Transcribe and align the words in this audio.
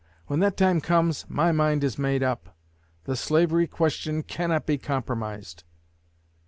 When 0.25 0.39
that 0.39 0.57
time 0.57 0.81
comes, 0.81 1.25
my 1.29 1.51
mind 1.51 1.83
is 1.83 1.99
made 1.99 2.23
up. 2.23 2.57
The 3.03 3.15
slavery 3.15 3.67
question 3.67 4.23
cannot 4.23 4.65
be 4.65 4.79
compromised." 4.79 5.63